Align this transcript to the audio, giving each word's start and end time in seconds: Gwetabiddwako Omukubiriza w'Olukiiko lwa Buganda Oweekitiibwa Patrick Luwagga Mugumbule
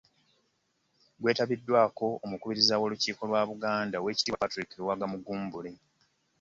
Gwetabiddwako 1.21 2.07
Omukubiriza 2.25 2.79
w'Olukiiko 2.79 3.21
lwa 3.29 3.41
Buganda 3.49 3.95
Oweekitiibwa 3.97 4.41
Patrick 4.41 4.69
Luwagga 4.77 5.05
Mugumbule 5.11 5.71